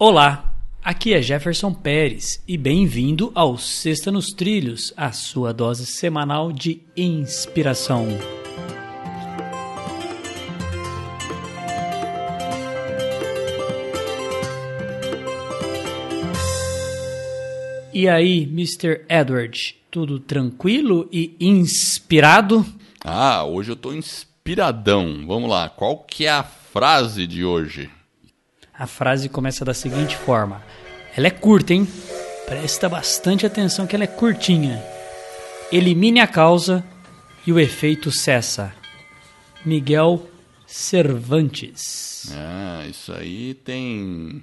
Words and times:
Olá, 0.00 0.54
aqui 0.80 1.12
é 1.12 1.20
Jefferson 1.20 1.74
Pérez 1.74 2.40
e 2.46 2.56
bem-vindo 2.56 3.32
ao 3.34 3.58
Sexta 3.58 4.12
nos 4.12 4.26
Trilhos, 4.26 4.94
a 4.96 5.10
sua 5.10 5.52
dose 5.52 5.86
semanal 5.86 6.52
de 6.52 6.82
inspiração. 6.96 8.06
E 17.92 18.08
aí, 18.08 18.44
Mr. 18.44 19.04
Edward, 19.08 19.74
tudo 19.90 20.20
tranquilo 20.20 21.08
e 21.10 21.34
inspirado? 21.40 22.64
Ah, 23.04 23.42
hoje 23.42 23.72
eu 23.72 23.76
tô 23.76 23.92
inspiradão. 23.92 25.26
Vamos 25.26 25.50
lá, 25.50 25.68
qual 25.68 26.04
que 26.04 26.24
é 26.24 26.30
a 26.30 26.44
frase 26.44 27.26
de 27.26 27.44
hoje? 27.44 27.90
A 28.78 28.86
frase 28.86 29.28
começa 29.28 29.64
da 29.64 29.74
seguinte 29.74 30.16
forma: 30.16 30.62
Ela 31.16 31.26
é 31.26 31.30
curta, 31.30 31.74
hein? 31.74 31.86
Presta 32.46 32.88
bastante 32.88 33.44
atenção 33.44 33.86
que 33.86 33.96
ela 33.96 34.04
é 34.04 34.06
curtinha. 34.06 34.82
Elimine 35.72 36.20
a 36.20 36.26
causa 36.26 36.84
e 37.46 37.52
o 37.52 37.58
efeito 37.58 38.10
cessa. 38.12 38.72
Miguel 39.64 40.24
Cervantes. 40.66 42.32
Ah, 42.32 42.86
isso 42.88 43.12
aí 43.12 43.54
tem 43.54 44.42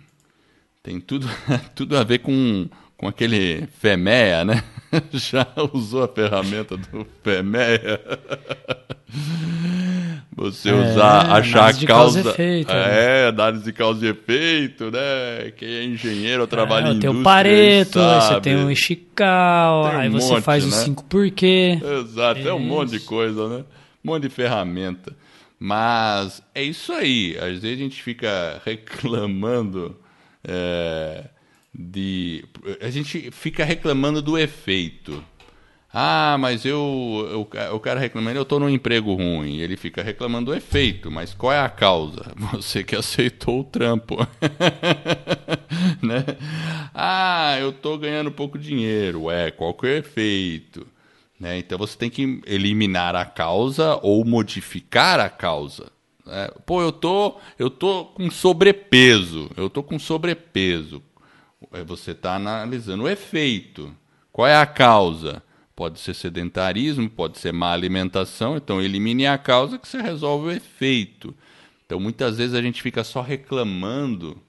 tem 0.83 0.99
tudo 0.99 1.30
tudo 1.73 1.97
a 1.97 2.03
ver 2.03 2.20
com 2.20 2.67
com 2.97 3.08
aquele 3.08 3.67
FEMEA, 3.80 4.44
né? 4.44 4.63
Já 5.13 5.47
usou 5.73 6.03
a 6.03 6.08
ferramenta 6.08 6.75
do 6.75 7.08
FEMEA? 7.23 8.02
Você 10.38 10.70
usar, 10.70 11.27
é, 11.27 11.31
achar 11.31 11.70
a 11.70 11.73
causa. 11.73 11.88
causa 11.88 12.30
efeito, 12.31 12.73
né? 12.73 13.23
é, 13.23 13.27
análise 13.30 13.63
de 13.63 13.71
causa 13.71 14.05
e 14.05 14.09
efeito, 14.09 14.91
né? 14.91 15.52
Quem 15.55 15.70
é 15.70 15.84
engenheiro 15.85 16.45
trabalha 16.45 16.88
é, 16.88 16.91
em 16.91 16.95
indústria. 16.98 17.11
Tem 17.13 17.21
o 17.21 17.23
Pareto, 17.23 17.99
aí 17.99 18.21
você 18.21 18.41
tem 18.41 18.55
o 18.58 18.70
Ishikawa, 18.70 19.91
um 19.91 19.97
aí 19.97 20.09
você 20.09 20.33
monte, 20.33 20.44
faz 20.44 20.66
né? 20.66 20.69
o 20.69 20.73
5 20.73 21.03
porquê. 21.06 21.80
Exato, 22.02 22.41
é, 22.41 22.47
é 22.47 22.53
um 22.53 22.59
monte 22.59 22.91
de 22.91 23.00
coisa, 23.00 23.47
né? 23.47 23.63
Um 24.03 24.11
monte 24.11 24.23
de 24.23 24.30
ferramenta. 24.30 25.13
Mas 25.58 26.44
é 26.53 26.61
isso 26.61 26.91
aí. 26.91 27.38
Às 27.38 27.61
vezes 27.61 27.80
a 27.80 27.81
gente 27.83 28.03
fica 28.03 28.61
reclamando 28.66 29.95
é, 30.44 31.23
de. 31.73 32.44
A 32.81 32.89
gente 32.89 33.31
fica 33.31 33.63
reclamando 33.63 34.22
do 34.22 34.38
efeito. 34.38 35.23
Ah, 35.97 36.35
mas 36.38 36.65
eu, 36.65 37.25
eu 37.31 37.73
o 37.73 37.79
cara 37.79 38.01
reclamando, 38.01 38.38
eu 38.38 38.41
estou 38.41 38.59
num 38.59 38.67
emprego 38.67 39.13
ruim. 39.13 39.59
Ele 39.59 39.77
fica 39.77 40.03
reclamando 40.03 40.51
do 40.51 40.57
efeito, 40.57 41.09
mas 41.09 41.33
qual 41.33 41.53
é 41.53 41.59
a 41.61 41.69
causa? 41.69 42.33
Você 42.51 42.83
que 42.83 42.97
aceitou 42.97 43.61
o 43.61 43.63
trampo. 43.63 44.17
né? 46.03 46.25
Ah, 46.93 47.55
eu 47.61 47.69
estou 47.69 47.97
ganhando 47.97 48.29
pouco 48.29 48.59
dinheiro. 48.59 49.31
É, 49.31 49.51
qual 49.51 49.73
que 49.73 49.88
é 49.88 49.91
o 49.91 49.97
efeito? 49.99 50.85
Né? 51.39 51.59
Então 51.59 51.77
você 51.77 51.97
tem 51.97 52.09
que 52.09 52.41
eliminar 52.45 53.16
a 53.16 53.23
causa 53.23 53.97
ou 54.03 54.25
modificar 54.25 55.21
a 55.21 55.29
causa. 55.29 55.89
Né? 56.25 56.49
Pô, 56.66 56.81
eu 56.81 56.91
tô, 56.91 57.38
eu 57.57 57.69
tô 57.69 58.03
com 58.07 58.29
sobrepeso. 58.29 59.49
Eu 59.55 59.69
tô 59.69 59.81
com 59.81 59.97
sobrepeso. 59.97 61.01
Você 61.85 62.11
está 62.11 62.35
analisando 62.35 63.03
o 63.03 63.09
efeito. 63.09 63.95
Qual 64.29 64.45
é 64.45 64.57
a 64.57 64.66
causa? 64.66 65.41
Pode 65.76 66.00
ser 66.00 66.14
sedentarismo, 66.14 67.09
pode 67.09 67.38
ser 67.38 67.52
má 67.52 67.73
alimentação, 67.73 68.56
então 68.56 68.81
elimine 68.81 69.28
a 69.28 69.38
causa 69.38 69.78
que 69.78 69.86
você 69.86 70.02
resolve 70.02 70.48
o 70.48 70.52
efeito. 70.52 71.36
Então 71.86 72.00
muitas 72.00 72.38
vezes 72.38 72.56
a 72.56 72.62
gente 72.62 72.81
fica 72.81 73.04
só 73.04 73.22
reclamando 73.22 74.42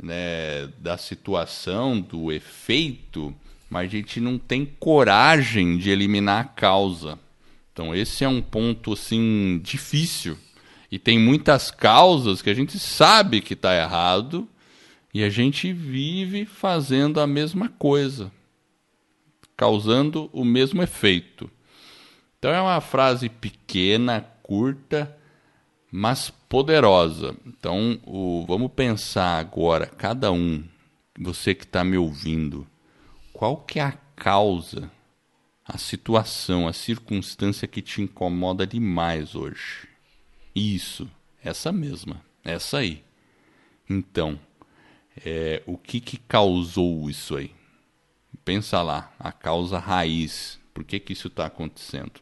né, 0.00 0.68
da 0.78 0.96
situação, 0.96 2.00
do 2.00 2.30
efeito, 2.30 3.34
mas 3.68 3.86
a 3.86 3.90
gente 3.90 4.20
não 4.20 4.38
tem 4.38 4.64
coragem 4.64 5.76
de 5.76 5.90
eliminar 5.90 6.40
a 6.40 6.44
causa. 6.44 7.18
Então 7.72 7.92
esse 7.92 8.22
é 8.22 8.28
um 8.28 8.40
ponto 8.40 8.92
assim 8.92 9.60
difícil. 9.64 10.38
E 10.90 11.00
tem 11.00 11.18
muitas 11.18 11.72
causas 11.72 12.42
que 12.42 12.50
a 12.50 12.54
gente 12.54 12.78
sabe 12.78 13.40
que 13.40 13.54
está 13.54 13.74
errado 13.76 14.48
e 15.12 15.24
a 15.24 15.28
gente 15.28 15.72
vive 15.72 16.44
fazendo 16.44 17.20
a 17.20 17.26
mesma 17.26 17.68
coisa 17.68 18.30
causando 19.60 20.30
o 20.32 20.42
mesmo 20.42 20.82
efeito. 20.82 21.50
Então 22.38 22.50
é 22.50 22.58
uma 22.62 22.80
frase 22.80 23.28
pequena, 23.28 24.22
curta, 24.42 25.14
mas 25.92 26.30
poderosa. 26.30 27.36
Então 27.44 28.00
o, 28.06 28.42
vamos 28.48 28.72
pensar 28.72 29.38
agora, 29.38 29.84
cada 29.84 30.32
um, 30.32 30.64
você 31.18 31.54
que 31.54 31.64
está 31.64 31.84
me 31.84 31.98
ouvindo, 31.98 32.66
qual 33.34 33.58
que 33.58 33.78
é 33.78 33.82
a 33.82 33.92
causa, 34.16 34.90
a 35.62 35.76
situação, 35.76 36.66
a 36.66 36.72
circunstância 36.72 37.68
que 37.68 37.82
te 37.82 38.00
incomoda 38.00 38.66
demais 38.66 39.34
hoje? 39.34 39.86
Isso, 40.54 41.06
essa 41.44 41.70
mesma, 41.70 42.24
essa 42.42 42.78
aí. 42.78 43.04
Então, 43.90 44.40
é, 45.22 45.62
o 45.66 45.76
que, 45.76 46.00
que 46.00 46.16
causou 46.16 47.10
isso 47.10 47.36
aí? 47.36 47.59
Pensa 48.50 48.82
lá, 48.82 49.12
a 49.16 49.30
causa 49.30 49.78
raiz. 49.78 50.58
Por 50.74 50.82
que, 50.82 50.98
que 50.98 51.12
isso 51.12 51.28
está 51.28 51.46
acontecendo? 51.46 52.14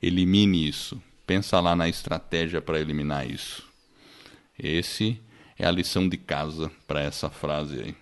Elimine 0.00 0.68
isso. 0.68 1.02
Pensa 1.26 1.58
lá 1.58 1.74
na 1.74 1.88
estratégia 1.88 2.62
para 2.62 2.78
eliminar 2.78 3.28
isso. 3.28 3.66
Esse 4.56 5.20
é 5.58 5.66
a 5.66 5.70
lição 5.72 6.08
de 6.08 6.16
casa 6.16 6.70
para 6.86 7.02
essa 7.02 7.28
frase 7.28 7.80
aí. 7.80 7.94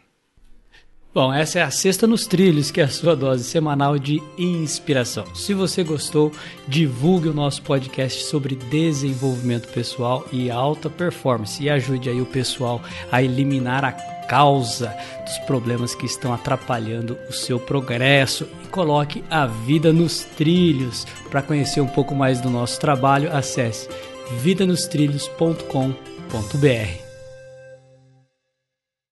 Bom, 1.15 1.33
essa 1.33 1.61
é 1.61 1.63
a 1.63 1.71
Sexta 1.71 2.07
nos 2.07 2.27
Trilhos, 2.27 2.71
que 2.71 2.79
é 2.79 2.85
a 2.85 2.89
sua 2.89 3.17
dose 3.17 3.43
semanal 3.45 3.99
de 3.99 4.23
inspiração. 4.37 5.35
Se 5.35 5.55
você 5.55 5.83
gostou, 5.83 6.31
divulgue 6.69 7.31
o 7.31 7.35
nosso 7.35 7.63
podcast 7.63 8.25
sobre 8.25 8.55
desenvolvimento 8.55 9.73
pessoal 9.73 10.29
e 10.31 10.51
alta 10.51 10.91
performance 10.91 11.63
e 11.63 11.71
ajude 11.71 12.11
aí 12.11 12.21
o 12.21 12.27
pessoal 12.27 12.83
a 13.11 13.23
eliminar 13.23 13.83
a 13.83 13.93
causa 14.29 14.95
dos 15.25 15.39
problemas 15.41 15.95
que 15.95 16.07
estão 16.07 16.33
atrapalhando 16.33 17.19
o 17.29 17.33
seu 17.33 17.59
progresso 17.59 18.49
e 18.65 18.69
coloque 18.69 19.25
a 19.31 19.47
vida 19.47 19.93
nos 19.93 20.25
trilhos. 20.25 21.07
Para 21.31 21.43
conhecer 21.43 21.81
um 21.81 21.89
pouco 21.89 22.15
mais 22.15 22.41
do 22.41 22.51
nosso 22.51 22.81
trabalho, 22.81 23.35
acesse 23.35 23.89
vidanostrilhos.com.br. 24.41 27.06